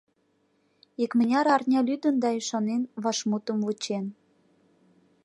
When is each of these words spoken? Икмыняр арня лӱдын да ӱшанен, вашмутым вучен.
Икмыняр 1.03 1.47
арня 1.55 1.79
лӱдын 1.87 2.15
да 2.23 2.29
ӱшанен, 2.39 2.81
вашмутым 3.03 3.57
вучен. 3.65 4.05